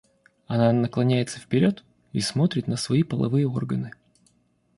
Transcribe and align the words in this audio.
Она 0.47 0.71
наклоняется 0.73 1.39
вперёд 1.39 1.83
и 2.11 2.21
смотрит 2.21 2.65
на 2.65 2.75
свои 2.75 3.03
половые 3.03 3.47
органы. 3.47 3.91